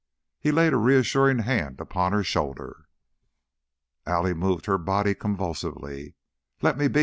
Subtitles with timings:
[0.39, 2.89] He laid a reassuring hand upon her shoulder.
[4.03, 6.15] Allie moved her body convulsively.
[6.63, 6.99] "Lemme be!"